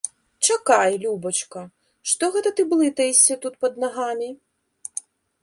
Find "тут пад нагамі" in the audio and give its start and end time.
3.45-4.29